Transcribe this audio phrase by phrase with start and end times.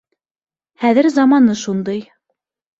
[0.85, 2.05] Хәҙер заманы шундай.